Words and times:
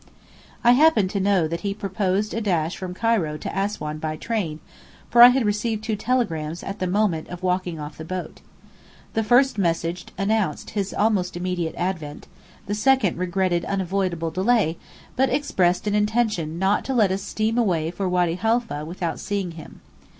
I 0.63 0.71
happened 0.71 1.11
to 1.11 1.19
know 1.19 1.47
that 1.47 1.59
he 1.61 1.75
proposed 1.75 2.33
a 2.33 2.41
dash 2.41 2.75
from 2.75 2.95
Cairo 2.95 3.37
to 3.37 3.49
Assuan 3.55 3.99
by 3.99 4.15
train, 4.17 4.59
for 5.11 5.21
I 5.21 5.27
had 5.27 5.45
received 5.45 5.83
two 5.83 5.95
telegrams 5.95 6.63
at 6.63 6.79
the 6.79 6.87
moment 6.87 7.27
of 7.27 7.43
walking 7.43 7.79
off 7.79 7.99
the 7.99 8.03
boat. 8.03 8.41
The 9.13 9.23
first 9.23 9.59
message 9.59 10.07
announced 10.17 10.71
his 10.71 10.91
almost 10.91 11.37
immediate 11.37 11.75
advent; 11.77 12.25
the 12.65 12.73
second 12.73 13.17
regretted 13.19 13.63
unavoidable 13.65 14.31
delay, 14.31 14.79
but 15.15 15.29
expressed 15.29 15.85
an 15.85 15.93
intention 15.93 16.57
not 16.57 16.83
to 16.85 16.95
let 16.95 17.11
us 17.11 17.21
steam 17.21 17.59
away 17.59 17.91
for 17.91 18.09
Wady 18.09 18.37
Halfa 18.37 18.83
without 18.83 19.19
seeing 19.19 19.51
him. 19.51 19.81